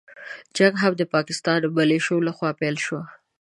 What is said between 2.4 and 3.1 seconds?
پيل شو.